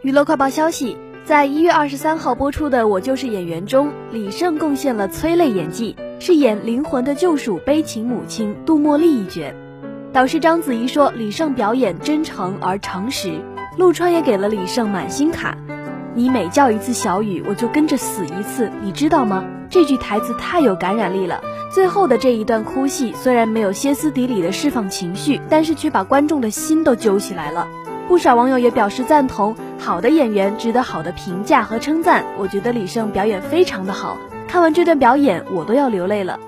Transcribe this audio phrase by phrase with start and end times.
[0.00, 9.52] 娱乐快报消息，在一月二十三号播出的《我就是演员》中，李晟贡献了催泪演技，饰演《灵魂的救赎》悲情母亲杜茉莉一角。
[10.12, 13.40] 导师章子怡说，李晟表演真诚而诚实。
[13.76, 15.58] 陆川也给了李晟满心卡，
[16.14, 19.44] 你每叫一次小雨，我就跟着死一次，你知道吗？
[19.68, 21.40] 这句台词太有感染力了。
[21.72, 27.66] 最后的这一段哭戏，虽然没有歇斯底里的释放情绪，但是却把观众的心都揪起来了。
[28.08, 32.24] 不少网友也表示赞同，好的演员值得好的评价和称赞。
[32.38, 34.16] 我觉得李晟表演非常的好，
[34.48, 36.40] 看完这段表演，我都要流泪了。